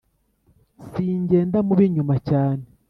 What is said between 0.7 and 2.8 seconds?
Singenda mu b’inyuma cyane.